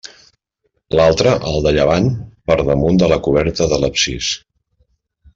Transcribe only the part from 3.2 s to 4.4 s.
coberta de l'absis.